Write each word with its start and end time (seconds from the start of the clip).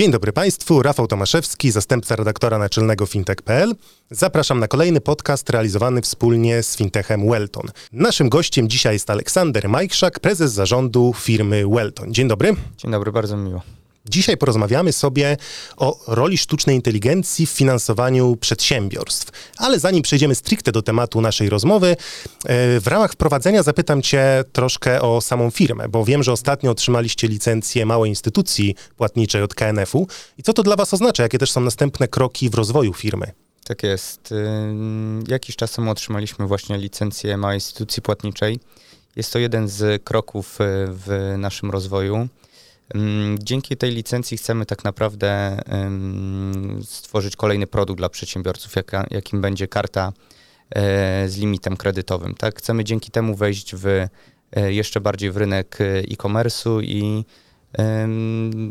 Dzień 0.00 0.10
dobry 0.10 0.32
Państwu, 0.32 0.82
Rafał 0.82 1.06
Tomaszewski, 1.06 1.70
zastępca 1.70 2.16
redaktora 2.16 2.58
naczelnego 2.58 3.06
fintech.pl. 3.06 3.74
Zapraszam 4.10 4.60
na 4.60 4.68
kolejny 4.68 5.00
podcast 5.00 5.50
realizowany 5.50 6.02
wspólnie 6.02 6.62
z 6.62 6.76
fintechem 6.76 7.30
Welton. 7.30 7.66
Naszym 7.92 8.28
gościem 8.28 8.68
dzisiaj 8.68 8.92
jest 8.92 9.10
Aleksander 9.10 9.68
Majkszak, 9.68 10.20
prezes 10.20 10.52
zarządu 10.52 11.12
firmy 11.16 11.64
Welton. 11.68 12.14
Dzień 12.14 12.28
dobry. 12.28 12.56
Dzień 12.76 12.90
dobry, 12.90 13.12
bardzo 13.12 13.36
miło. 13.36 13.62
Dzisiaj 14.06 14.36
porozmawiamy 14.36 14.92
sobie 14.92 15.36
o 15.76 16.00
roli 16.06 16.38
sztucznej 16.38 16.76
inteligencji 16.76 17.46
w 17.46 17.50
finansowaniu 17.50 18.36
przedsiębiorstw. 18.36 19.52
Ale 19.56 19.78
zanim 19.78 20.02
przejdziemy 20.02 20.34
stricte 20.34 20.72
do 20.72 20.82
tematu 20.82 21.20
naszej 21.20 21.48
rozmowy, 21.48 21.88
e, 21.90 21.96
w 22.80 22.86
ramach 22.86 23.12
wprowadzenia 23.12 23.62
zapytam 23.62 24.02
Cię 24.02 24.44
troszkę 24.52 25.02
o 25.02 25.20
samą 25.20 25.50
firmę, 25.50 25.88
bo 25.88 26.04
wiem, 26.04 26.22
że 26.22 26.32
ostatnio 26.32 26.70
otrzymaliście 26.70 27.28
licencję 27.28 27.86
małej 27.86 28.08
instytucji 28.10 28.74
płatniczej 28.96 29.42
od 29.42 29.54
KNF-u. 29.54 30.06
I 30.38 30.42
co 30.42 30.52
to 30.52 30.62
dla 30.62 30.76
Was 30.76 30.94
oznacza? 30.94 31.22
Jakie 31.22 31.38
też 31.38 31.52
są 31.52 31.60
następne 31.60 32.08
kroki 32.08 32.50
w 32.50 32.54
rozwoju 32.54 32.92
firmy? 32.92 33.32
Tak 33.64 33.82
jest. 33.82 34.34
Jakiś 35.28 35.56
czas 35.56 35.72
temu 35.72 35.90
otrzymaliśmy 35.90 36.46
właśnie 36.46 36.78
licencję 36.78 37.36
małej 37.36 37.56
instytucji 37.56 38.02
płatniczej. 38.02 38.60
Jest 39.16 39.32
to 39.32 39.38
jeden 39.38 39.68
z 39.68 40.04
kroków 40.04 40.60
e, 40.60 40.64
w 40.88 41.34
naszym 41.38 41.70
rozwoju. 41.70 42.28
Dzięki 43.38 43.76
tej 43.76 43.90
licencji 43.90 44.36
chcemy 44.36 44.66
tak 44.66 44.84
naprawdę 44.84 45.60
stworzyć 46.84 47.36
kolejny 47.36 47.66
produkt 47.66 47.98
dla 47.98 48.08
przedsiębiorców, 48.08 48.74
jakim 49.10 49.40
będzie 49.40 49.68
karta 49.68 50.12
e, 50.70 51.28
z 51.28 51.38
limitem 51.38 51.76
kredytowym. 51.76 52.34
Tak? 52.34 52.58
Chcemy 52.58 52.84
dzięki 52.84 53.10
temu 53.10 53.34
wejść 53.34 53.74
w, 53.74 53.86
e, 53.86 54.08
jeszcze 54.72 55.00
bardziej 55.00 55.30
w 55.30 55.36
rynek 55.36 55.80
e, 55.80 55.84
e-commerce'u 55.84 56.82
i 56.82 57.24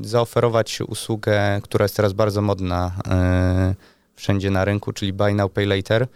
zaoferować 0.01 0.81
usługę, 0.81 1.59
która 1.63 1.83
jest 1.85 1.95
teraz 1.95 2.13
bardzo 2.13 2.41
modna 2.41 2.91
wszędzie 4.15 4.51
na 4.51 4.65
rynku, 4.65 4.93
czyli 4.93 5.13
buy 5.13 5.33
now, 5.33 5.51
pay 5.51 5.65
later. 5.65 6.07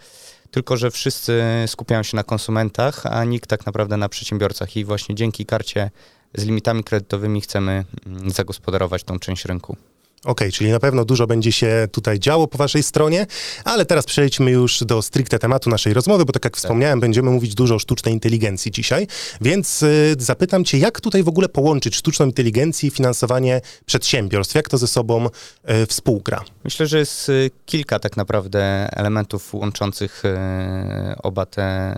Tylko, 0.51 0.77
że 0.77 0.91
wszyscy 0.91 1.43
skupiają 1.67 2.03
się 2.03 2.17
na 2.17 2.23
konsumentach, 2.23 3.05
a 3.05 3.23
nikt 3.23 3.49
tak 3.49 3.65
naprawdę 3.65 3.97
na 3.97 4.09
przedsiębiorcach. 4.09 4.77
I 4.77 4.85
właśnie 4.85 5.15
dzięki 5.15 5.45
karcie 5.45 5.91
z 6.35 6.45
limitami 6.45 6.83
kredytowymi 6.83 7.41
chcemy 7.41 7.85
mm, 8.05 8.31
zagospodarować 8.31 9.03
tą 9.03 9.19
część 9.19 9.45
rynku. 9.45 9.77
Okej, 10.23 10.31
okay, 10.31 10.51
czyli 10.51 10.71
na 10.71 10.79
pewno 10.79 11.05
dużo 11.05 11.27
będzie 11.27 11.51
się 11.51 11.87
tutaj 11.91 12.19
działo 12.19 12.47
po 12.47 12.57
waszej 12.57 12.83
stronie, 12.83 13.27
ale 13.63 13.85
teraz 13.85 14.05
przejdźmy 14.05 14.51
już 14.51 14.83
do 14.83 15.01
stricte 15.01 15.39
tematu 15.39 15.69
naszej 15.69 15.93
rozmowy, 15.93 16.25
bo 16.25 16.33
tak 16.33 16.45
jak 16.45 16.53
tak. 16.53 16.61
wspomniałem, 16.61 16.99
będziemy 16.99 17.31
mówić 17.31 17.55
dużo 17.55 17.75
o 17.75 17.79
sztucznej 17.79 18.13
inteligencji 18.13 18.71
dzisiaj, 18.71 19.07
więc 19.41 19.83
y, 19.83 20.15
zapytam 20.19 20.65
cię, 20.65 20.77
jak 20.77 21.01
tutaj 21.01 21.23
w 21.23 21.27
ogóle 21.27 21.49
połączyć 21.49 21.95
sztuczną 21.95 22.25
inteligencję 22.25 22.87
i 22.87 22.91
finansowanie 22.91 23.61
przedsiębiorstw? 23.85 24.55
Jak 24.55 24.69
to 24.69 24.77
ze 24.77 24.87
sobą 24.87 25.25
y, 25.25 25.85
współgra? 25.85 26.43
Myślę, 26.63 26.87
że 26.87 26.99
jest 26.99 27.29
y, 27.29 27.51
kilka 27.65 27.99
tak 27.99 28.17
naprawdę 28.17 28.89
elementów 28.91 29.53
łączących 29.53 30.25
y, 30.25 31.21
oba 31.23 31.45
te 31.45 31.95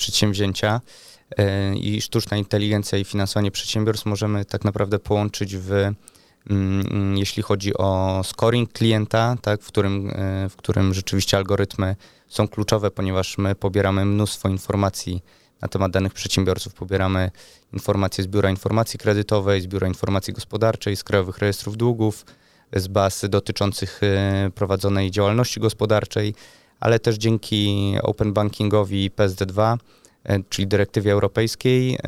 przedsięwzięcia. 0.00 0.80
E, 1.38 1.76
i 1.76 2.00
sztuczna 2.00 2.36
inteligencja 2.36 2.98
i 2.98 3.04
finansowanie 3.04 3.50
przedsiębiorstw 3.50 4.06
możemy 4.06 4.44
tak 4.44 4.64
naprawdę 4.64 4.98
połączyć 4.98 5.56
w 5.56 5.72
mm, 6.50 7.16
jeśli 7.16 7.42
chodzi 7.42 7.74
o 7.74 8.20
scoring 8.24 8.72
klienta, 8.72 9.36
tak, 9.42 9.62
w, 9.62 9.66
którym, 9.66 10.10
e, 10.10 10.48
w 10.48 10.56
którym 10.56 10.94
rzeczywiście 10.94 11.36
algorytmy 11.36 11.96
są 12.28 12.48
kluczowe, 12.48 12.90
ponieważ 12.90 13.38
my 13.38 13.54
pobieramy 13.54 14.04
mnóstwo 14.04 14.48
informacji 14.48 15.22
na 15.60 15.68
temat 15.68 15.92
danych 15.92 16.14
przedsiębiorców. 16.14 16.74
Pobieramy 16.74 17.30
informacje 17.72 18.24
z 18.24 18.26
Biura 18.26 18.50
Informacji 18.50 18.98
Kredytowej, 18.98 19.60
z 19.60 19.66
Biura 19.66 19.88
Informacji 19.88 20.34
Gospodarczej, 20.34 20.96
z 20.96 21.04
Krajowych 21.04 21.38
Rejestrów 21.38 21.76
Długów, 21.76 22.26
z 22.72 22.88
baz 22.88 23.24
dotyczących 23.28 24.00
e, 24.02 24.50
prowadzonej 24.54 25.10
działalności 25.10 25.60
gospodarczej, 25.60 26.34
ale 26.80 26.98
też 26.98 27.16
dzięki 27.16 27.94
Open 28.02 28.32
Bankingowi 28.32 29.10
PSD2 29.10 29.76
E, 30.24 30.40
czyli 30.48 30.68
dyrektywie 30.68 31.12
europejskiej, 31.12 31.98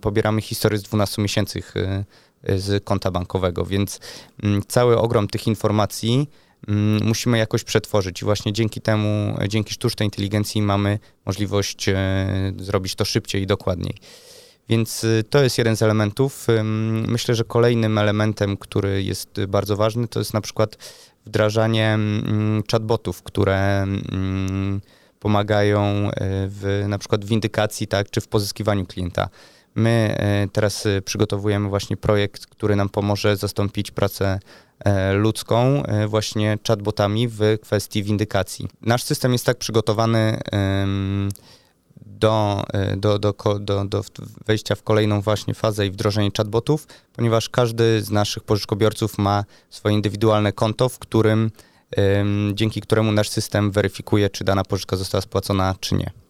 pobieramy 0.00 0.40
historię 0.40 0.78
z 0.78 0.82
12 0.82 1.22
miesięcy 1.22 1.62
e, 1.76 2.58
z 2.58 2.84
konta 2.84 3.10
bankowego, 3.10 3.64
więc 3.66 4.00
mm, 4.42 4.62
cały 4.68 4.98
ogrom 4.98 5.28
tych 5.28 5.46
informacji 5.46 6.30
mm, 6.68 7.06
musimy 7.06 7.38
jakoś 7.38 7.64
przetworzyć 7.64 8.22
i 8.22 8.24
właśnie 8.24 8.52
dzięki 8.52 8.80
temu, 8.80 9.36
dzięki 9.48 9.74
sztucznej 9.74 10.06
inteligencji 10.06 10.62
mamy 10.62 10.98
możliwość 11.26 11.88
e, 11.88 11.96
zrobić 12.56 12.94
to 12.94 13.04
szybciej 13.04 13.42
i 13.42 13.46
dokładniej. 13.46 13.94
Więc 14.68 15.06
to 15.30 15.42
jest 15.42 15.58
jeden 15.58 15.76
z 15.76 15.82
elementów. 15.82 16.46
Myślę, 17.08 17.34
że 17.34 17.44
kolejnym 17.44 17.98
elementem, 17.98 18.56
który 18.56 19.02
jest 19.02 19.44
bardzo 19.48 19.76
ważny, 19.76 20.08
to 20.08 20.18
jest 20.18 20.34
na 20.34 20.40
przykład 20.40 20.76
wdrażanie 21.26 21.94
mm, 21.94 22.62
chatbotów, 22.70 23.22
które 23.22 23.86
pomagają 25.22 25.80
e, 25.80 26.10
w 26.48 26.84
na 26.88 26.98
przykład 26.98 27.24
w 27.24 27.28
windykacji, 27.28 27.86
tak, 27.86 28.10
czy 28.10 28.20
w 28.20 28.28
pozyskiwaniu 28.28 28.86
klienta. 28.86 29.28
My 29.74 30.16
e, 30.18 30.48
teraz 30.52 30.86
e, 30.86 31.02
przygotowujemy 31.02 31.68
właśnie 31.68 31.96
projekt, 31.96 32.46
który 32.46 32.76
nam 32.76 32.88
pomoże 32.88 33.36
zastąpić 33.36 33.90
pracę 33.90 34.40
ludzką 35.12 35.82
właśnie 36.08 36.58
chatbotami 36.68 37.28
w 37.28 37.40
kwestii 37.62 38.02
windykacji. 38.02 38.68
Nasz 38.80 39.02
system 39.02 39.32
jest 39.32 39.46
tak 39.46 39.58
przygotowany 39.58 40.40
do, 42.06 42.64
do, 42.96 43.18
do, 43.18 43.32
do, 43.58 43.84
do 43.84 44.02
wejścia 44.46 44.74
w 44.74 44.82
kolejną 44.82 45.20
właśnie 45.20 45.54
fazę 45.54 45.86
i 45.86 45.90
wdrożenie 45.90 46.30
chatbotów, 46.36 46.86
ponieważ 47.12 47.48
każdy 47.48 48.02
z 48.02 48.10
naszych 48.10 48.44
pożyczkobiorców 48.44 49.18
ma 49.18 49.44
swoje 49.70 49.94
indywidualne 49.94 50.52
konto, 50.52 50.88
w 50.88 50.98
którym 50.98 51.50
dzięki 52.54 52.80
któremu 52.80 53.12
nasz 53.12 53.28
system 53.28 53.70
weryfikuje, 53.70 54.30
czy 54.30 54.44
dana 54.44 54.64
pożyczka 54.64 54.96
została 54.96 55.22
spłacona, 55.22 55.74
czy 55.80 55.94
nie. 55.94 56.21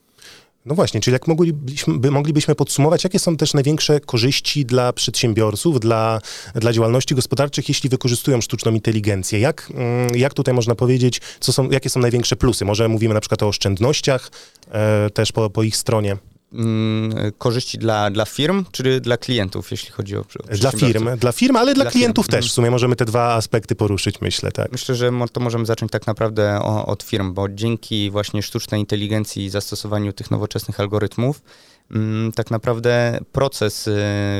No 0.67 0.75
właśnie, 0.75 1.01
czyli 1.01 1.13
jak 1.13 1.29
moglibyśmy, 1.29 2.11
moglibyśmy 2.11 2.55
podsumować, 2.55 3.05
jakie 3.05 3.19
są 3.19 3.37
też 3.37 3.55
największe 3.55 4.01
korzyści 4.01 4.65
dla 4.65 4.93
przedsiębiorców, 4.93 5.81
dla, 5.81 6.21
dla 6.55 6.73
działalności 6.73 7.15
gospodarczych, 7.15 7.69
jeśli 7.69 7.91
wykorzystują 7.91 8.41
sztuczną 8.41 8.73
inteligencję? 8.73 9.41
Jak, 9.41 9.73
mm, 9.75 10.17
jak 10.17 10.35
tutaj 10.35 10.55
można 10.55 10.75
powiedzieć, 10.75 11.21
co 11.41 11.53
są, 11.53 11.71
jakie 11.71 11.91
są 11.91 12.01
największe 12.01 12.37
plusy? 12.37 12.65
Może 12.65 12.89
mówimy 12.89 13.15
na 13.15 13.21
przykład 13.21 13.43
o 13.43 13.49
oszczędnościach 13.49 14.31
e, 14.73 15.11
też 15.11 15.33
po, 15.33 15.51
po 15.51 15.63
ich 15.63 15.77
stronie. 15.77 16.17
Mm, 16.55 17.33
korzyści 17.39 17.79
dla, 17.79 18.11
dla 18.11 18.25
firm, 18.25 18.65
czy 18.73 19.01
dla 19.01 19.17
klientów, 19.17 19.71
jeśli 19.71 19.91
chodzi 19.91 20.17
o, 20.17 20.21
o 20.21 20.57
Dla 20.57 20.71
firm, 20.71 21.09
dla 21.19 21.33
firm, 21.33 21.57
ale 21.57 21.75
dla, 21.75 21.85
dla 21.85 21.91
klientów 21.91 22.27
firm. 22.27 22.37
też. 22.37 22.51
W 22.51 22.53
sumie 22.53 22.71
możemy 22.71 22.97
te 22.97 23.05
dwa 23.05 23.35
aspekty 23.35 23.75
poruszyć, 23.75 24.21
myślę, 24.21 24.53
tak. 24.53 24.73
Myślę, 24.73 24.95
że 24.95 25.11
to 25.33 25.41
możemy 25.41 25.67
zacząć 25.67 25.93
tak 25.93 26.07
naprawdę 26.07 26.59
o, 26.63 26.87
od 26.87 27.03
firm, 27.03 27.35
bo 27.35 27.49
dzięki 27.49 28.11
właśnie 28.11 28.43
sztucznej 28.43 28.81
inteligencji 28.81 29.45
i 29.45 29.51
zastosowaniu 29.51 30.13
tych 30.13 30.31
nowoczesnych 30.31 30.81
algorytmów, 30.81 31.43
mm, 31.91 32.33
tak 32.33 32.51
naprawdę 32.51 33.19
proces 33.33 33.89
y, 33.89 33.93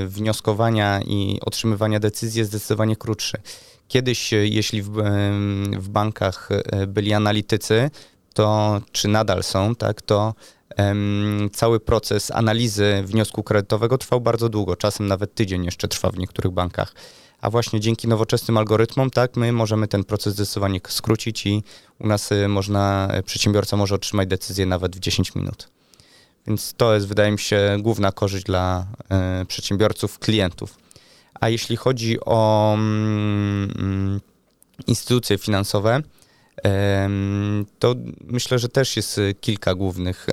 wnioskowania 0.07 1.01
i 1.07 1.39
otrzymywania 1.41 2.01
decyzji 2.01 2.39
jest 2.39 2.51
zdecydowanie 2.51 2.97
krótszy. 2.97 3.39
Kiedyś, 3.89 4.33
y, 4.33 4.49
jeśli 4.49 4.83
w, 4.83 4.91
w 5.79 5.89
bankach 5.89 6.49
y, 6.83 6.87
byli 6.87 7.13
analitycy, 7.13 7.91
to 8.35 8.81
czy 8.93 9.09
nadal 9.09 9.43
są, 9.43 9.75
tak, 9.75 10.03
to 10.03 10.35
cały 11.53 11.81
proces 11.81 12.31
analizy 12.31 13.03
wniosku 13.05 13.43
kredytowego 13.43 13.99
trwał 13.99 14.21
bardzo 14.21 14.49
długo, 14.49 14.77
czasem 14.77 15.07
nawet 15.07 15.35
tydzień 15.35 15.65
jeszcze 15.65 15.89
trwa 15.89 16.11
w 16.11 16.19
niektórych 16.19 16.53
bankach. 16.53 16.95
A 17.41 17.51
właśnie 17.51 17.81
dzięki 17.81 18.09
nowoczesnym 18.09 18.57
algorytmom, 18.57 19.11
tak, 19.11 19.37
my 19.37 19.53
możemy 19.53 19.89
ten 19.89 20.05
proces 20.05 20.35
zdecydowanie 20.35 20.81
skrócić 20.89 21.47
i 21.47 21.63
u 21.99 22.07
nas 22.07 22.33
y, 22.33 22.49
można, 22.49 23.09
y, 23.19 23.23
przedsiębiorca 23.23 23.77
może 23.77 23.95
otrzymać 23.95 24.29
decyzję 24.29 24.67
nawet 24.67 24.97
w 24.97 24.99
10 24.99 25.35
minut. 25.35 25.69
Więc 26.47 26.75
to 26.77 26.95
jest, 26.95 27.09
wydaje 27.09 27.33
mi 27.33 27.39
się, 27.39 27.77
główna 27.81 28.13
korzyść 28.13 28.45
dla 28.45 28.87
y, 29.43 29.47
przedsiębiorców, 29.47 30.19
klientów. 30.19 30.79
A 31.41 31.49
jeśli 31.49 31.77
chodzi 31.77 32.19
o 32.25 32.73
mm, 32.75 34.21
instytucje 34.87 35.39
finansowe, 35.39 36.03
to 37.79 37.95
myślę, 38.25 38.59
że 38.59 38.69
też 38.69 38.97
jest 38.97 39.21
kilka 39.41 39.75
głównych 39.75 40.27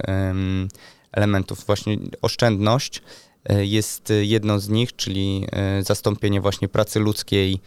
elementów. 1.12 1.66
Właśnie 1.66 1.98
oszczędność, 2.22 3.02
jest 3.50 4.14
jedną 4.22 4.60
z 4.60 4.70
nich, 4.70 4.96
czyli 4.96 5.48
zastąpienie 5.82 6.42
właśnie 6.42 6.68
pracy 6.68 7.00
ludzkiej 7.00 7.60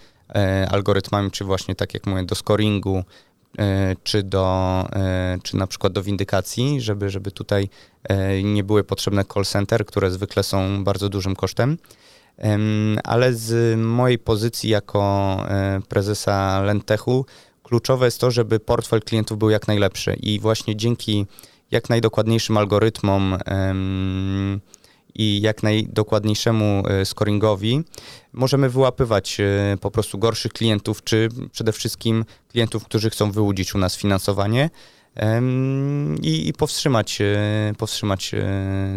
algorytmami, 0.70 1.31
czy 1.31 1.44
właśnie 1.44 1.75
tak 1.75 1.94
jak 1.94 2.06
mówię, 2.06 2.25
do 2.25 2.34
scoringu, 2.34 3.04
czy 4.02 4.22
do, 4.22 4.87
czy 5.43 5.56
na 5.56 5.66
przykład 5.66 5.93
do 5.93 6.02
windykacji, 6.02 6.81
żeby, 6.81 7.10
żeby 7.10 7.31
tutaj 7.31 7.69
nie 8.44 8.64
były 8.64 8.84
potrzebne 8.84 9.25
call 9.34 9.44
center, 9.44 9.87
które 9.87 10.10
zwykle 10.10 10.43
są 10.43 10.84
bardzo 10.84 11.08
dużym 11.08 11.37
kosztem. 11.37 11.78
Ale 13.04 13.34
z 13.34 13.78
mojej 13.78 14.19
pozycji 14.19 14.70
jako 14.70 15.37
prezesa 15.88 16.60
Lentechu 16.60 17.26
kluczowe 17.62 18.05
jest 18.05 18.20
to, 18.20 18.31
żeby 18.31 18.61
portfel 18.61 19.00
klientów 19.00 19.38
był 19.38 19.50
jak 19.50 19.69
najlepszy 19.69 20.14
i 20.14 20.41
właśnie 20.41 20.76
dzięki 20.76 21.26
jak 21.70 21.88
najdokładniejszym 21.91 22.56
algorytmom 22.56 23.37
i 25.14 25.41
jak 25.41 25.62
najdokładniejszemu 25.62 26.82
e, 26.88 27.05
scoringowi 27.05 27.85
możemy 28.32 28.70
wyłapywać 28.70 29.41
e, 29.41 29.76
po 29.81 29.91
prostu 29.91 30.19
gorszych 30.19 30.53
klientów, 30.53 31.05
czy 31.05 31.29
przede 31.53 31.73
wszystkim 31.73 32.25
klientów, 32.49 32.85
którzy 32.85 33.11
chcą 33.11 33.31
wyłudzić 33.31 33.75
u 33.75 33.79
nas 33.79 33.97
finansowanie 33.97 34.70
i, 36.23 36.49
i 36.49 36.53
powstrzymać, 36.53 37.20
e, 37.20 37.73
powstrzymać 37.79 38.32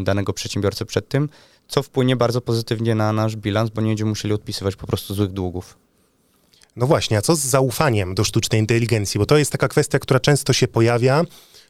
danego 0.02 0.34
przedsiębiorcę 0.34 0.86
przed 0.86 1.10
tym, 1.10 1.30
co 1.68 1.84
wpłynie 1.84 2.16
bardzo 2.16 2.42
pozytywnie 2.42 2.96
na 2.96 3.14
nasz 3.14 3.36
bilans, 3.36 3.70
bo 3.70 3.82
nie 3.82 3.88
będziemy 3.88 4.10
musieli 4.10 4.34
odpisywać 4.34 4.76
po 4.76 4.88
prostu 4.88 5.14
złych 5.14 5.32
długów. 5.32 5.85
No 6.76 6.88
właśnie, 6.88 7.18
a 7.18 7.22
co 7.22 7.36
z 7.36 7.40
zaufaniem 7.40 8.16
do 8.16 8.24
sztucznej 8.24 8.62
inteligencji? 8.62 9.20
Bo 9.20 9.26
to 9.26 9.38
jest 9.38 9.52
taka 9.52 9.68
kwestia, 9.68 10.00
która 10.00 10.20
często 10.20 10.54
się 10.54 10.68
pojawia 10.68 11.24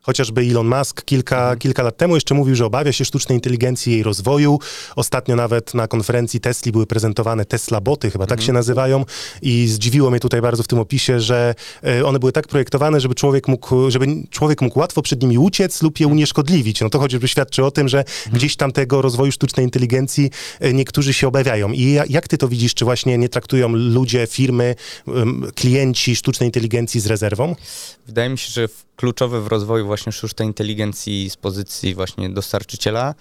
Chociażby 0.05 0.41
Elon 0.41 0.67
Musk 0.67 1.05
kilka, 1.05 1.37
mhm. 1.37 1.59
kilka 1.59 1.83
lat 1.83 1.97
temu 1.97 2.15
jeszcze 2.15 2.35
mówił, 2.35 2.55
że 2.55 2.65
obawia 2.65 2.91
się 2.91 3.05
sztucznej 3.05 3.37
inteligencji 3.37 3.91
i 3.91 3.95
jej 3.95 4.03
rozwoju. 4.03 4.59
Ostatnio 4.95 5.35
nawet 5.35 5.73
na 5.73 5.87
konferencji 5.87 6.39
Tesli 6.39 6.71
były 6.71 6.85
prezentowane 6.85 7.45
Tesla 7.45 7.81
boty, 7.81 8.11
chyba 8.11 8.25
tak 8.25 8.39
mhm. 8.39 8.47
się 8.47 8.53
nazywają 8.53 9.05
i 9.41 9.67
zdziwiło 9.67 10.09
mnie 10.09 10.19
tutaj 10.19 10.41
bardzo 10.41 10.63
w 10.63 10.67
tym 10.67 10.79
opisie, 10.79 11.19
że 11.19 11.55
e, 11.83 12.05
one 12.05 12.19
były 12.19 12.31
tak 12.31 12.47
projektowane, 12.47 13.01
żeby 13.01 13.15
człowiek 13.15 13.47
mógł, 13.47 13.91
żeby 13.91 14.05
człowiek 14.29 14.61
mógł 14.61 14.79
łatwo 14.79 15.01
przed 15.01 15.21
nimi 15.21 15.37
uciec 15.37 15.81
lub 15.81 15.99
je 15.99 16.07
unieszkodliwić. 16.07 16.81
No 16.81 16.89
to 16.89 16.99
chociażby 16.99 17.27
świadczy 17.27 17.65
o 17.65 17.71
tym, 17.71 17.87
że 17.87 17.99
mhm. 17.99 18.35
gdzieś 18.35 18.55
tam 18.55 18.71
tego 18.71 19.01
rozwoju 19.01 19.31
sztucznej 19.31 19.65
inteligencji 19.65 20.29
e, 20.59 20.73
niektórzy 20.73 21.13
się 21.13 21.27
obawiają. 21.27 21.71
I 21.71 21.97
jak 22.09 22.27
ty 22.27 22.37
to 22.37 22.47
widzisz, 22.47 22.73
czy 22.73 22.85
właśnie 22.85 23.17
nie 23.17 23.29
traktują 23.29 23.69
ludzie, 23.69 24.27
firmy, 24.27 24.75
klienci 25.55 26.15
sztucznej 26.15 26.47
inteligencji 26.47 27.01
z 27.01 27.05
rezerwą? 27.05 27.55
Wydaje 28.07 28.29
mi 28.29 28.37
się, 28.37 28.51
że 28.51 28.67
kluczowe 28.95 29.41
w 29.41 29.47
rozwoju 29.47 29.85
właśnie 29.85 30.11
sztucznej 30.11 30.47
inteligencji 30.47 31.29
z 31.29 31.35
pozycji 31.35 31.95
właśnie 31.95 32.29
dostarczyciela 32.29 33.15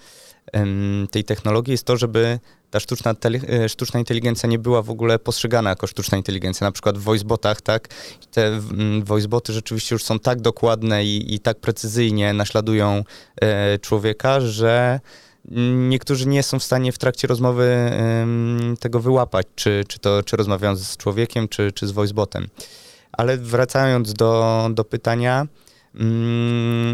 tej 1.11 1.23
technologii 1.23 1.71
jest 1.71 1.83
to, 1.83 1.97
żeby 1.97 2.39
ta 2.71 2.79
sztuczna, 2.79 3.15
e, 3.49 3.69
sztuczna 3.69 3.99
inteligencja 3.99 4.49
nie 4.49 4.59
była 4.59 4.81
w 4.81 4.89
ogóle 4.89 5.19
postrzegana 5.19 5.69
jako 5.69 5.87
sztuczna 5.87 6.17
inteligencja. 6.17 6.67
Na 6.67 6.71
przykład 6.71 6.97
w 6.97 7.01
voicebotach, 7.01 7.61
tak, 7.61 7.87
te 8.31 8.59
voiceboty 9.03 9.53
rzeczywiście 9.53 9.95
już 9.95 10.03
są 10.03 10.19
tak 10.19 10.41
dokładne 10.41 11.05
i, 11.05 11.35
i 11.35 11.39
tak 11.39 11.59
precyzyjnie 11.59 12.33
naśladują 12.33 13.03
e, 13.41 13.79
człowieka, 13.79 14.41
że 14.41 14.99
niektórzy 15.89 16.27
nie 16.27 16.43
są 16.43 16.59
w 16.59 16.63
stanie 16.63 16.91
w 16.91 16.97
trakcie 16.97 17.27
rozmowy 17.27 17.91
tego 18.79 18.99
wyłapać, 18.99 19.47
czy, 19.55 19.83
czy, 19.87 19.99
to, 19.99 20.23
czy 20.23 20.37
rozmawiając 20.37 20.87
z 20.87 20.97
człowiekiem, 20.97 21.47
czy, 21.47 21.71
czy 21.71 21.87
z 21.87 21.91
voicebotem. 21.91 22.47
Ale 23.11 23.37
wracając 23.37 24.13
do, 24.13 24.69
do 24.73 24.83
pytania, 24.83 25.47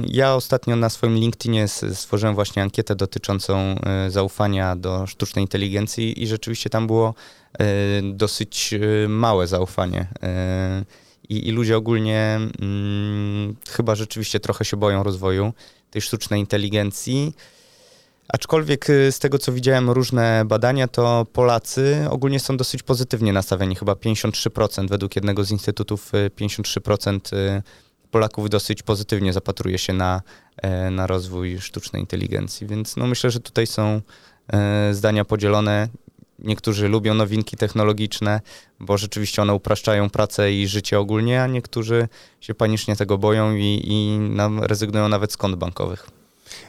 ja 0.07 0.35
ostatnio 0.35 0.75
na 0.75 0.89
swoim 0.89 1.15
LinkedInie 1.15 1.67
stworzyłem 1.67 2.35
właśnie 2.35 2.61
ankietę 2.61 2.95
dotyczącą 2.95 3.55
e, 3.57 4.11
zaufania 4.11 4.75
do 4.75 5.07
sztucznej 5.07 5.43
inteligencji 5.43 6.23
i 6.23 6.27
rzeczywiście 6.27 6.69
tam 6.69 6.87
było 6.87 7.13
e, 7.59 7.65
dosyć 8.01 8.73
e, 8.73 9.07
małe 9.07 9.47
zaufanie. 9.47 10.07
I, 11.29 11.47
i 11.47 11.51
ludzie 11.51 11.77
ogólnie 11.77 12.39
mm, 12.61 13.55
chyba 13.69 13.95
rzeczywiście 13.95 14.39
trochę 14.39 14.65
się 14.65 14.77
boją 14.77 15.03
rozwoju 15.03 15.53
tej 15.91 16.01
sztucznej 16.01 16.39
inteligencji. 16.39 17.33
Aczkolwiek 18.27 18.89
y, 18.89 19.11
z 19.11 19.19
tego, 19.19 19.39
co 19.39 19.51
widziałem 19.51 19.89
różne 19.89 20.45
badania, 20.45 20.87
to 20.87 21.25
Polacy 21.33 22.05
ogólnie 22.09 22.39
są 22.39 22.57
dosyć 22.57 22.83
pozytywnie 22.83 23.33
nastawieni. 23.33 23.75
Chyba 23.75 23.93
53% 23.93 24.89
według 24.89 25.15
jednego 25.15 25.43
z 25.43 25.51
instytutów, 25.51 26.11
53% 26.11 27.33
y, 27.33 27.37
y, 27.37 27.61
Polaków 28.11 28.49
dosyć 28.49 28.83
pozytywnie 28.83 29.33
zapatruje 29.33 29.77
się 29.77 29.93
na, 29.93 30.21
e, 30.57 30.89
na 30.89 31.07
rozwój 31.07 31.59
sztucznej 31.59 32.01
inteligencji. 32.01 32.67
Więc 32.67 32.97
no 32.97 33.07
myślę, 33.07 33.31
że 33.31 33.39
tutaj 33.39 33.67
są 33.67 34.01
e, 34.53 34.93
zdania 34.93 35.25
podzielone. 35.25 35.87
Niektórzy 36.39 36.87
lubią 36.87 37.13
nowinki 37.13 37.57
technologiczne, 37.57 38.41
bo 38.79 38.97
rzeczywiście 38.97 39.41
one 39.41 39.53
upraszczają 39.53 40.09
pracę 40.09 40.53
i 40.53 40.67
życie 40.67 40.99
ogólnie, 40.99 41.43
a 41.43 41.47
niektórzy 41.47 42.07
się 42.39 42.53
panicznie 42.53 42.95
tego 42.95 43.17
boją 43.17 43.55
i, 43.55 43.81
i 43.83 44.19
rezygnują 44.61 45.07
nawet 45.07 45.33
z 45.33 45.37
kont 45.37 45.55
bankowych. 45.55 46.20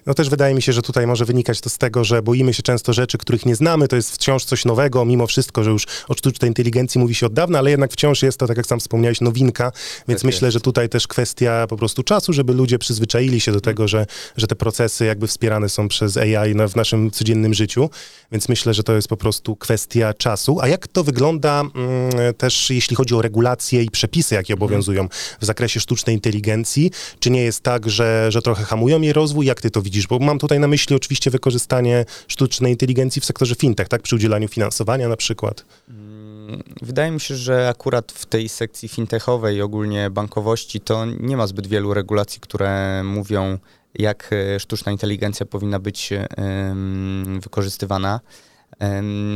No 0.07 0.15
też 0.15 0.29
wydaje 0.29 0.55
mi 0.55 0.63
się, 0.63 0.73
że 0.73 0.83
tutaj 0.83 1.07
może 1.07 1.25
wynikać 1.25 1.61
to 1.61 1.71
z 1.71 1.79
tego, 1.79 2.05
że 2.05 2.23
boimy 2.23 2.55
się 2.55 2.63
często 2.63 2.93
rzeczy, 2.93 3.19
których 3.19 3.47
nie 3.47 3.57
znamy, 3.57 3.89
to 3.89 3.97
jest 3.97 4.11
wciąż 4.15 4.45
coś 4.45 4.65
nowego, 4.65 5.05
mimo 5.05 5.27
wszystko, 5.27 5.65
że 5.65 5.71
już 5.71 5.87
o 6.09 6.15
sztucznej 6.15 6.51
inteligencji 6.51 7.01
mówi 7.01 7.15
się 7.15 7.27
od 7.27 7.33
dawna, 7.33 7.59
ale 7.59 7.71
jednak 7.71 7.93
wciąż 7.93 8.23
jest 8.23 8.39
to, 8.39 8.47
tak 8.47 8.57
jak 8.57 8.67
sam 8.67 8.81
wspomniałeś, 8.81 9.21
nowinka, 9.21 9.73
więc 10.09 10.21
tak 10.21 10.25
myślę, 10.25 10.47
jest. 10.47 10.53
że 10.53 10.61
tutaj 10.61 10.89
też 10.89 11.07
kwestia 11.07 11.67
po 11.69 11.77
prostu 11.77 12.03
czasu, 12.03 12.33
żeby 12.33 12.53
ludzie 12.53 12.79
przyzwyczaili 12.79 13.41
się 13.41 13.53
do 13.53 13.61
tego, 13.61 13.89
że, 13.89 14.07
że 14.37 14.47
te 14.47 14.57
procesy 14.57 15.05
jakby 15.05 15.27
wspierane 15.27 15.69
są 15.69 15.89
przez 15.89 16.17
AI 16.17 16.55
w 16.69 16.77
naszym 16.77 17.11
codziennym 17.11 17.55
życiu, 17.55 17.91
więc 18.33 18.49
myślę, 18.49 18.75
że 18.75 18.83
to 18.83 18.95
jest 18.95 19.09
po 19.09 19.17
prostu 19.17 19.57
kwestia 19.57 20.15
czasu. 20.15 20.61
A 20.61 20.69
jak 20.69 20.89
to 20.89 21.05
wygląda 21.05 21.61
mm, 21.61 22.35
też, 22.35 22.71
jeśli 22.71 22.97
chodzi 22.97 23.15
o 23.15 23.23
regulacje 23.23 23.83
i 23.83 23.91
przepisy, 23.91 24.35
jakie 24.35 24.53
mhm. 24.53 24.65
obowiązują 24.65 25.09
w 25.41 25.45
zakresie 25.45 25.81
sztucznej 25.81 26.17
inteligencji? 26.17 26.91
Czy 27.21 27.31
nie 27.31 27.43
jest 27.43 27.61
tak, 27.61 27.91
że, 27.91 28.27
że 28.33 28.43
trochę 28.43 28.65
hamują 28.65 29.01
jej 29.01 29.13
rozwój? 29.13 29.47
Jak 29.47 29.61
ty 29.61 29.71
to 29.73 29.83
widzisz? 29.83 30.07
Bo 30.07 30.19
mam 30.19 30.39
tutaj 30.39 30.61
na 30.61 30.69
myśli 30.69 30.97
oczywiście 30.97 31.31
wykorzystanie 31.31 32.05
sztucznej 32.29 32.73
inteligencji 32.73 33.23
w 33.23 33.25
sektorze 33.25 33.55
fintech, 33.55 33.89
tak? 33.89 34.03
Przy 34.03 34.17
udzielaniu 34.17 34.49
finansowania 34.49 35.09
na 35.09 35.17
przykład. 35.17 35.65
Mm, 35.89 36.63
wydaje 36.83 37.11
mi 37.11 37.21
się, 37.21 37.37
że 37.37 37.69
akurat 37.69 38.13
w 38.13 38.27
tej 38.27 38.49
sekcji 38.49 38.89
fintechowej 38.89 39.63
ogólnie 39.63 40.11
bankowości 40.11 40.81
to 40.81 41.05
nie 41.05 41.37
ma 41.37 41.47
zbyt 41.47 41.67
wielu 41.67 41.95
regulacji, 41.95 42.41
które 42.41 43.03
mówią, 43.05 43.59
jak 43.95 44.31
e, 44.33 44.61
sztuczna 44.61 44.93
inteligencja 44.93 45.47
powinna 45.47 45.79
być 45.79 46.11
wykorzystywana. 47.41 48.21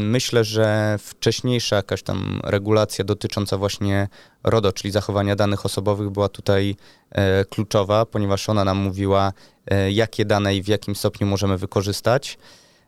Myślę, 0.05 0.45
że 0.45 0.99
wcześniejsza 0.99 1.77
jakaś 1.77 2.03
tam 2.03 2.41
regulacja 2.45 3.05
dotycząca 3.05 3.59
właśnie 3.59 4.09
RODO, 4.45 4.73
czyli 4.73 4.91
zachowania 4.91 5.37
danych 5.37 5.67
osobowych, 5.67 6.11
była 6.11 6.29
tutaj 6.29 6.77
e, 7.11 7.45
kluczowa, 7.45 8.07
ponieważ 8.07 8.49
ona 8.49 8.65
nam 8.65 8.77
mówiła, 8.79 9.33
e, 9.67 9.93
jakie 9.93 10.25
dane 10.25 10.57
i 10.57 10.63
w 10.63 10.69
jakim 10.69 10.97
stopniu 10.97 11.27
możemy 11.27 11.59
wykorzystać. 11.59 12.39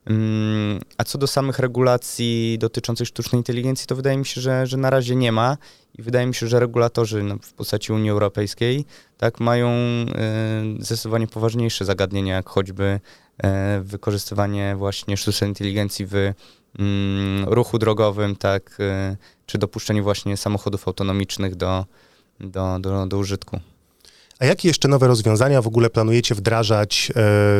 Mm, 0.09 0.81
a 0.99 1.05
co 1.05 1.19
do 1.19 1.27
samych 1.27 1.59
regulacji 1.59 2.57
dotyczących 2.61 3.09
sztucznej 3.09 3.41
inteligencji, 3.41 3.87
to 3.87 3.97
wydaje 3.97 4.17
mi 4.17 4.27
się, 4.27 4.41
że, 4.41 4.67
że 4.67 4.77
na 4.77 4.91
razie 4.91 5.17
nie 5.17 5.33
ma 5.33 5.57
i 5.99 6.03
wydaje 6.03 6.27
mi 6.27 6.35
się, 6.35 6.47
że 6.47 6.61
regulatorzy 6.61 7.23
no, 7.23 7.37
w 7.43 7.53
postaci 7.53 7.93
Unii 7.93 8.11
Europejskiej 8.11 8.85
tak 9.19 9.41
mają 9.41 9.71
y, 9.71 10.85
zdecydowanie 10.85 11.27
poważniejsze 11.27 11.85
zagadnienia, 11.85 12.35
jak 12.35 12.49
choćby 12.49 13.01
y, 13.39 13.49
wykorzystywanie 13.83 14.77
właśnie 14.77 15.17
sztucznej 15.17 15.51
inteligencji 15.51 16.07
w 16.07 16.15
y, 16.15 16.35
ruchu 17.47 17.79
drogowym, 17.79 18.37
tak, 18.37 18.79
czy 19.47 19.59
dopuszczeniu 19.59 20.03
właśnie 20.03 20.37
samochodów 20.37 20.89
autonomicznych 20.89 21.55
do, 21.55 21.85
do, 22.41 22.79
do, 22.79 23.07
do 23.07 23.19
użytku. 23.19 23.61
A 24.39 24.47
jakie 24.47 24.69
jeszcze 24.69 24.89
nowe 24.89 25.07
rozwiązania 25.07 25.63
w 25.63 25.67
ogóle 25.67 25.91
planujecie 25.91 26.35
wdrażać 26.35 27.11
e, 27.11 27.13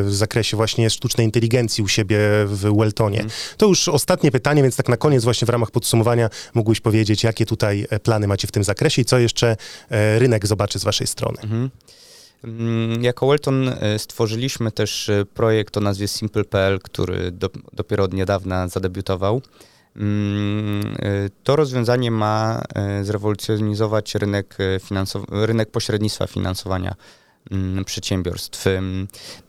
w 0.03 0.09
zakresie 0.09 0.57
właśnie 0.57 0.91
sztucznej 0.91 1.27
inteligencji 1.27 1.85
u 1.85 1.89
siebie 1.89 2.19
w 2.47 2.75
Weltonie? 2.79 3.19
Mm. 3.19 3.31
To 3.57 3.67
już 3.67 3.89
ostatnie 3.89 4.31
pytanie, 4.31 4.63
więc 4.63 4.77
tak 4.77 4.89
na 4.89 4.97
koniec 4.97 5.25
właśnie 5.25 5.47
w 5.47 5.49
ramach 5.49 5.71
podsumowania 5.71 6.31
mógłbyś 6.55 6.81
powiedzieć, 6.81 7.25
jakie 7.25 7.47
tutaj 7.47 7.87
e, 7.91 8.01
plany 8.01 8.27
macie 8.27 8.49
w 8.49 8.53
tym 8.53 8.65
zakresie 8.65 9.03
i 9.03 9.05
co 9.05 9.19
jeszcze 9.19 9.57
e, 9.91 10.19
rynek 10.19 10.47
zobaczy 10.47 10.79
z 10.79 10.85
waszej 10.85 11.07
strony? 11.07 11.39
Mm. 11.43 11.71
Jako 13.05 13.27
Welton 13.27 13.75
stworzyliśmy 13.99 14.73
też 14.73 15.11
projekt 15.35 15.77
o 15.77 15.81
nazwie 15.81 16.09
Simple.pl, 16.09 16.79
który 16.81 17.31
do, 17.31 17.51
dopiero 17.73 18.05
od 18.05 18.15
niedawna 18.15 18.69
zadebiutował. 18.69 19.43
Mm, 19.97 20.97
y, 21.03 21.31
to 21.45 21.57
rozwiązanie 21.57 22.11
ma 22.11 22.63
y, 23.01 23.05
zrewolucjonizować 23.05 24.15
rynek, 24.15 24.57
y, 24.61 24.81
finansow- 24.81 25.25
rynek 25.31 25.71
pośrednictwa 25.71 26.27
finansowania 26.27 26.95
mm, 27.51 27.85
przedsiębiorstw. 27.85 28.65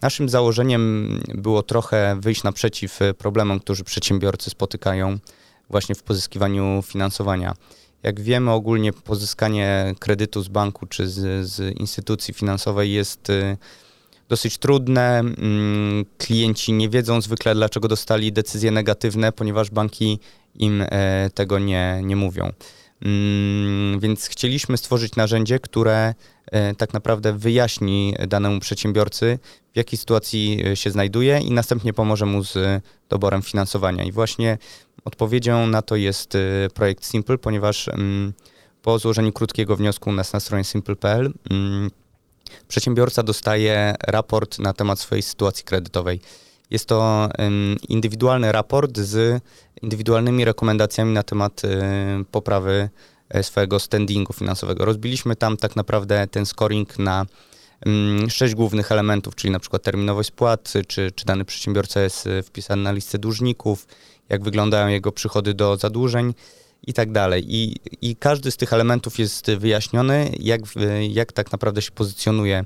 Naszym 0.01 0.29
założeniem 0.29 1.22
było 1.27 1.63
trochę 1.63 2.17
wyjść 2.22 2.43
naprzeciw 2.43 3.00
problemom, 3.17 3.60
którzy 3.60 3.84
przedsiębiorcy 3.84 4.50
spotykają 4.50 5.19
właśnie 5.69 5.96
w 5.96 6.03
pozyskiwaniu 6.03 6.84
finansowania. 6.86 7.53
Jak 8.03 8.22
wiemy, 8.22 8.51
ogólnie 8.51 8.93
pozyskanie 8.93 9.96
kredytu 10.00 10.41
z 10.41 10.48
banku 10.48 10.86
czy 10.86 11.08
z, 11.08 11.48
z 11.48 11.79
instytucji 11.79 12.34
finansowej 12.34 12.91
jest 12.91 13.27
dosyć 14.29 14.57
trudne. 14.57 15.19
Mm, 15.19 16.05
klienci 16.17 16.74
nie 16.74 16.89
wiedzą 16.89 17.21
zwykle, 17.21 17.55
dlaczego 17.55 17.88
dostali 17.88 18.31
decyzje 18.31 18.71
negatywne, 18.71 19.31
ponieważ 19.31 19.69
banki 19.69 20.19
im 20.55 20.81
e, 20.81 21.29
tego 21.33 21.59
nie, 21.59 22.01
nie 22.03 22.15
mówią. 22.15 22.51
Mm, 23.01 24.00
więc 24.00 24.27
chcieliśmy 24.27 24.77
stworzyć 24.77 25.15
narzędzie, 25.15 25.59
które 25.59 26.13
e, 26.45 26.75
tak 26.75 26.93
naprawdę 26.93 27.33
wyjaśni 27.33 28.15
danemu 28.27 28.59
przedsiębiorcy, 28.59 29.39
w 29.74 29.77
jakiej 29.77 30.00
sytuacji 30.00 30.63
e, 30.67 30.75
się 30.75 30.91
znajduje 30.91 31.39
i 31.39 31.51
następnie 31.51 31.93
pomoże 31.93 32.25
mu 32.25 32.43
z 32.43 32.83
doborem 33.09 33.41
finansowania. 33.41 34.03
I 34.03 34.12
właśnie 34.12 34.57
odpowiedzią 35.05 35.67
na 35.67 35.81
to 35.81 35.95
jest 35.95 36.38
projekt 36.74 37.05
Simple, 37.05 37.38
ponieważ 37.38 37.88
mm, 37.88 38.33
po 38.81 39.00
złożeniu 39.00 39.31
krótkiego 39.31 39.75
wniosku 39.75 40.09
u 40.09 40.13
nas 40.13 40.33
na 40.33 40.39
stronie 40.39 40.63
simple.pl 40.63 41.33
przedsiębiorca 42.68 43.24
dostaje 43.24 43.96
raport 44.08 44.60
na 44.60 44.74
temat 44.74 45.00
swojej 45.00 45.22
sytuacji 45.22 45.65
kredytowej. 45.65 46.20
Jest 46.70 46.86
to 46.86 47.29
indywidualny 47.89 48.51
raport 48.51 48.98
z 48.98 49.44
indywidualnymi 49.82 50.46
rekomendacjami 50.46 51.13
na 51.13 51.24
temat 51.24 51.62
y, 51.63 51.70
poprawy 52.32 52.89
e, 53.29 53.44
swojego 53.44 53.79
standingu 53.79 54.34
finansowego. 54.34 54.86
Rozbiliśmy 54.86 55.36
tam 55.36 55.58
tak 55.58 55.75
naprawdę 55.75 56.27
ten 56.27 56.46
scoring 56.46 57.00
na 57.00 57.25
sześć 58.29 58.56
głównych 58.56 58.91
elementów, 58.91 59.36
czyli 59.36 59.51
na 59.51 59.60
przykład 59.60 59.84
terminowość 59.84 60.29
spłat, 60.29 60.74
czy, 60.88 61.12
czy 61.12 61.25
dany 61.25 61.46
przedsiębiorca 61.46 62.01
jest 62.01 62.27
y, 62.27 62.44
wpisany 62.44 62.84
na 62.84 62.91
listę 62.91 63.18
dłużników, 63.18 63.88
jak 64.29 64.44
wyglądają 64.44 64.88
jego 64.88 65.12
przychody 65.12 65.53
do 65.53 65.77
zadłużeń 65.77 66.34
i 66.89 66.93
tak 66.93 67.12
dalej. 67.12 67.55
I, 67.55 67.75
I 68.01 68.15
każdy 68.15 68.51
z 68.51 68.58
tych 68.58 68.74
elementów 68.74 69.19
jest 69.19 69.51
wyjaśniony, 69.51 70.31
jak, 70.39 70.62
jak 71.10 71.31
tak 71.34 71.51
naprawdę 71.51 71.81
się 71.81 71.91
pozycjonuje 71.91 72.65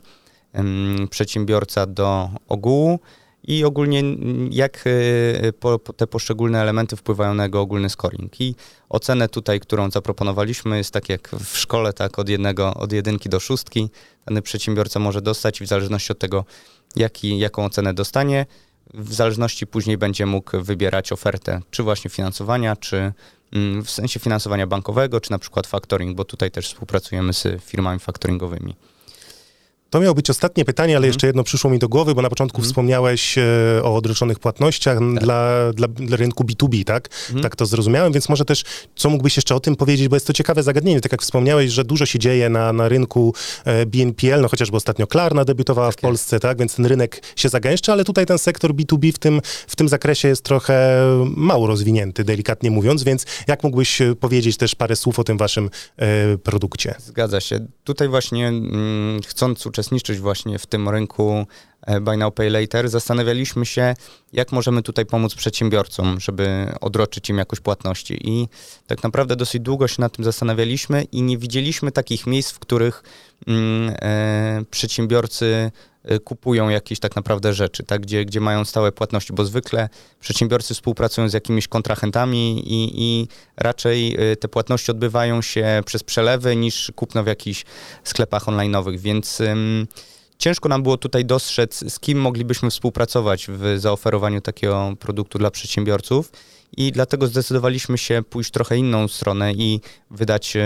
um, 0.54 1.08
przedsiębiorca 1.10 1.86
do 1.86 2.30
ogółu 2.48 3.00
i 3.44 3.64
ogólnie 3.64 4.04
jak 4.52 4.84
e, 4.88 5.54
po, 5.54 5.80
te 5.80 6.08
poszczególne 6.08 6.62
elementy 6.62 6.96
wpływają 6.96 7.34
na 7.34 7.44
jego 7.44 7.62
ogólny 7.62 7.90
scoring. 7.90 8.42
I 8.42 8.56
ocenę 8.90 9.30
tutaj, 9.30 9.60
którą 9.60 9.92
zaproponowaliśmy 9.92 10.78
jest 10.78 10.92
tak 10.92 11.10
jak 11.10 11.30
w 11.30 11.58
szkole, 11.58 11.94
tak 11.94 12.20
od 12.20 12.30
jednego, 12.30 12.74
od 12.74 12.92
jedynki 12.92 13.30
do 13.30 13.40
szóstki. 13.40 13.90
Dany 14.26 14.42
przedsiębiorca 14.42 15.00
może 15.00 15.22
dostać 15.22 15.62
w 15.62 15.68
zależności 15.68 16.12
od 16.12 16.20
tego, 16.20 16.46
jaki, 16.96 17.40
jaką 17.40 17.66
ocenę 17.66 17.94
dostanie, 17.94 18.46
w 18.94 19.14
zależności 19.14 19.68
później 19.68 19.98
będzie 19.98 20.26
mógł 20.26 20.62
wybierać 20.62 21.12
ofertę, 21.12 21.62
czy 21.72 21.84
właśnie 21.84 22.10
finansowania, 22.10 22.76
czy 22.76 23.14
w 23.84 23.90
sensie 23.90 24.20
finansowania 24.20 24.68
bankowego, 24.68 25.22
czy 25.22 25.32
na 25.32 25.40
przykład 25.40 25.68
factoring, 25.68 26.18
bo 26.18 26.26
tutaj 26.26 26.52
też 26.52 26.68
współpracujemy 26.68 27.34
z 27.34 27.64
firmami 27.64 28.00
factoringowymi. 28.00 28.76
To 29.94 30.00
miało 30.00 30.16
być 30.16 30.30
ostatnie 30.30 30.66
pytanie, 30.66 30.94
ale 30.94 30.98
mhm. 31.06 31.10
jeszcze 31.10 31.28
jedno 31.28 31.44
przyszło 31.44 31.72
mi 31.72 31.80
do 31.80 31.90
głowy, 31.90 32.16
bo 32.16 32.22
na 32.22 32.30
początku 32.30 32.58
mm. 32.58 32.70
wspomniałeś 32.70 33.38
e, 33.38 33.44
o 33.84 33.96
odroczonych 33.96 34.40
płatnościach 34.40 34.98
tak. 35.00 35.24
dla, 35.24 35.74
dla, 35.74 35.88
dla, 35.88 36.18
rynku 36.18 36.44
B2B, 36.44 36.84
tak? 36.84 37.10
Mm. 37.30 37.44
Tak 37.44 37.56
to 37.56 37.66
zrozumiałem, 37.66 38.14
więc 38.14 38.30
może 38.30 38.46
też, 38.46 38.64
co 38.96 39.10
mógłbyś 39.10 39.36
jeszcze 39.36 39.56
o 39.56 39.60
tym 39.60 39.76
powiedzieć, 39.76 40.08
bo 40.08 40.16
jest 40.16 40.28
to 40.28 40.34
ciekawe 40.34 40.64
zagadnienie. 40.64 41.02
Tak 41.02 41.12
jak 41.12 41.22
wspomniałeś, 41.22 41.72
że 41.72 41.84
dużo 41.84 42.06
się 42.06 42.20
dzieje 42.20 42.50
na, 42.50 42.74
na 42.74 42.90
rynku 42.90 43.34
e, 43.66 43.86
BNPL, 43.86 44.42
no 44.42 44.48
chociażby 44.48 44.78
ostatnio 44.78 45.08
Klarna 45.08 45.46
debiutowała 45.46 45.88
tak 45.88 45.98
w 45.98 46.02
Polsce, 46.02 46.40
tak? 46.40 46.58
Więc 46.58 46.76
ten 46.76 46.86
rynek 46.86 47.24
się 47.36 47.50
zagęszcza, 47.50 47.94
ale 47.94 48.04
tutaj 48.04 48.26
ten 48.26 48.38
sektor 48.38 48.72
B2B 48.72 49.12
w 49.12 49.20
tym, 49.20 49.42
w 49.68 49.76
tym 49.76 49.90
zakresie 49.90 50.28
jest 50.28 50.44
trochę 50.44 51.00
mało 51.36 51.68
rozwinięty, 51.68 52.24
delikatnie 52.24 52.72
mówiąc, 52.72 53.04
więc 53.04 53.26
jak 53.48 53.64
mógłbyś 53.64 54.02
e, 54.02 54.16
powiedzieć 54.16 54.58
też 54.58 54.76
parę 54.76 54.96
słów 54.96 55.20
o 55.20 55.24
tym 55.24 55.38
waszym 55.38 55.70
e, 55.98 56.38
produkcie? 56.38 56.96
Zgadza 57.00 57.42
się. 57.42 57.68
Tutaj 57.84 58.08
właśnie 58.08 58.48
mm, 58.48 59.22
chcąc 59.28 59.66
uczestniczyć 59.66 59.83
uczestniczyć 59.84 60.20
właśnie 60.20 60.60
w 60.60 60.66
tym 60.66 60.90
rynku 60.90 61.46
Buy 62.02 62.18
Now 62.18 62.34
Pay 62.34 62.50
Later, 62.50 62.90
zastanawialiśmy 62.90 63.66
się, 63.66 63.96
jak 64.34 64.52
możemy 64.52 64.82
tutaj 64.82 65.06
pomóc 65.06 65.36
przedsiębiorcom, 65.36 66.20
żeby 66.20 66.68
odroczyć 66.82 67.30
im 67.30 67.38
jakość 67.38 67.62
płatności. 67.62 68.30
I 68.30 68.48
tak 68.88 69.04
naprawdę 69.04 69.36
dosyć 69.36 69.62
długo 69.62 69.88
się 69.88 70.02
nad 70.02 70.16
tym 70.16 70.26
zastanawialiśmy 70.26 71.04
i 71.04 71.22
nie 71.22 71.38
widzieliśmy 71.38 71.92
takich 71.92 72.28
miejsc, 72.28 72.52
w 72.52 72.60
których 72.60 73.04
mm, 73.48 73.96
e, 74.02 74.64
przedsiębiorcy 74.72 75.72
e, 76.04 76.20
kupują 76.20 76.70
jakieś 76.70 77.00
tak 77.00 77.16
naprawdę 77.16 77.54
rzeczy, 77.54 77.84
tak? 77.84 78.02
gdzie, 78.02 78.26
gdzie 78.26 78.40
mają 78.40 78.66
stałe 78.66 78.92
płatności, 78.92 79.34
bo 79.34 79.46
zwykle 79.46 79.90
przedsiębiorcy 80.20 80.74
współpracują 80.74 81.30
z 81.30 81.34
jakimiś 81.34 81.68
kontrahentami 81.68 82.64
i, 82.74 82.92
i 83.04 83.28
raczej 83.58 84.16
e, 84.32 84.36
te 84.36 84.48
płatności 84.48 84.92
odbywają 84.92 85.42
się 85.42 85.82
przez 85.86 86.04
przelewy 86.04 86.56
niż 86.56 86.92
kupno 86.96 87.24
w 87.24 87.28
jakichś 87.28 87.66
sklepach 88.04 88.46
online'owych, 88.46 89.00
więc 89.00 89.42
ciężko 90.44 90.70
nam 90.70 90.84
było 90.84 90.98
tutaj 90.98 91.26
dostrzec, 91.26 91.94
z 91.94 92.00
kim 92.00 92.22
moglibyśmy 92.22 92.70
współpracować 92.70 93.48
w 93.50 93.76
zaoferowaniu 93.78 94.42
takiego 94.42 94.94
produktu 95.00 95.38
dla 95.38 95.52
przedsiębiorców. 95.52 96.32
I 96.78 96.92
dlatego 96.92 97.28
zdecydowaliśmy 97.28 97.98
się 97.98 98.24
pójść 98.30 98.52
trochę 98.52 98.78
inną 98.78 99.08
stronę 99.08 99.54
i 99.54 99.82
wydać 100.12 100.58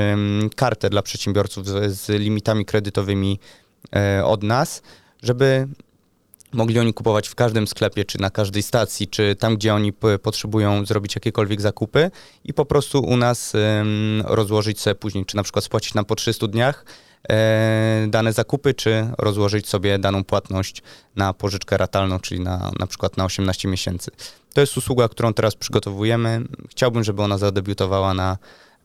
kartę 0.55 0.89
dla 0.89 1.01
przedsiębiorców 1.01 1.67
z, 1.67 2.00
z 2.00 2.10
limitami 2.10 2.65
kredytowymi 2.65 3.39
e, 3.96 4.25
od 4.25 4.43
nas, 4.43 4.81
żeby 5.24 5.67
mogli 6.53 6.79
oni 6.79 6.93
kupować 6.93 7.27
w 7.27 7.36
każdym 7.36 7.67
sklepie, 7.67 8.05
czy 8.05 8.22
na 8.22 8.29
każdej 8.29 8.63
stacji, 8.63 9.07
czy 9.07 9.36
tam, 9.36 9.55
gdzie 9.55 9.74
oni 9.74 9.93
potrzebują 10.22 10.86
zrobić 10.86 11.15
jakiekolwiek 11.15 11.62
zakupy 11.62 12.12
i 12.43 12.53
po 12.53 12.65
prostu 12.65 13.00
u 13.00 13.17
nas 13.17 13.53
rozłożyć 14.24 14.81
sobie 14.81 14.96
później, 14.96 15.25
czy 15.25 15.36
na 15.36 15.43
przykład 15.43 15.65
spłacić 15.65 15.93
nam 15.93 16.05
po 16.05 16.15
300 16.15 16.48
dniach, 16.48 16.86
dane 18.08 18.34
zakupy, 18.34 18.74
czy 18.74 19.10
rozłożyć 19.18 19.68
sobie 19.68 20.00
daną 20.00 20.24
płatność 20.24 20.84
na 21.16 21.34
pożyczkę 21.34 21.78
ratalną, 21.78 22.20
czyli 22.20 22.40
na, 22.40 22.72
na 22.80 22.88
przykład 22.88 23.18
na 23.18 23.26
18 23.26 23.68
miesięcy. 23.68 24.12
To 24.54 24.62
jest 24.62 24.78
usługa, 24.78 25.10
którą 25.10 25.34
teraz 25.34 25.56
przygotowujemy. 25.56 26.42
Chciałbym, 26.70 27.04
żeby 27.04 27.22
ona 27.22 27.38
zadebiutowała 27.38 28.14
na 28.14 28.38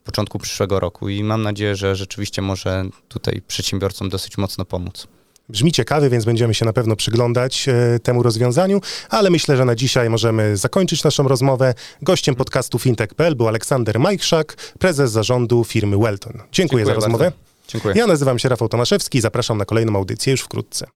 początku 0.04 0.38
przyszłego 0.38 0.80
roku 0.80 1.08
i 1.08 1.24
mam 1.24 1.42
nadzieję, 1.42 1.76
że 1.76 1.96
rzeczywiście 1.96 2.42
może 2.42 2.84
tutaj 3.08 3.42
przedsiębiorcom 3.46 4.08
dosyć 4.08 4.38
mocno 4.38 4.64
pomóc. 4.64 5.06
Brzmi 5.48 5.72
ciekawy, 5.72 6.10
więc 6.10 6.24
będziemy 6.24 6.54
się 6.54 6.64
na 6.64 6.72
pewno 6.72 6.96
przyglądać 6.96 7.68
e, 7.68 7.98
temu 7.98 8.22
rozwiązaniu, 8.22 8.80
ale 9.08 9.30
myślę, 9.30 9.56
że 9.56 9.64
na 9.64 9.74
dzisiaj 9.74 10.10
możemy 10.10 10.56
zakończyć 10.56 11.04
naszą 11.04 11.28
rozmowę. 11.28 11.74
Gościem 12.02 12.34
podcastu 12.34 12.78
fintech.pl 12.78 13.36
był 13.36 13.48
Aleksander 13.48 14.00
Majchrzak, 14.00 14.54
prezes 14.78 15.10
zarządu 15.10 15.64
firmy 15.64 15.98
Welton. 15.98 16.32
Dziękuję, 16.32 16.46
Dziękuję 16.52 16.84
za 16.84 16.94
rozmowę. 16.94 17.32
Dziękuję. 17.72 17.94
Ja 17.96 18.06
nazywam 18.06 18.38
się 18.38 18.48
Rafał 18.48 18.68
Tomaszewski 18.68 19.18
i 19.18 19.20
zapraszam 19.20 19.58
na 19.58 19.64
kolejną 19.64 19.96
audycję 19.96 20.30
już 20.30 20.40
wkrótce. 20.40 20.86